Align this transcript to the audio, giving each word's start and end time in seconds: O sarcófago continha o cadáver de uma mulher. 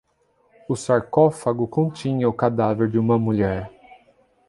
O 0.67 0.75
sarcófago 0.75 1.67
continha 1.67 2.27
o 2.27 2.33
cadáver 2.33 2.89
de 2.89 2.97
uma 2.97 3.19
mulher. 3.19 3.69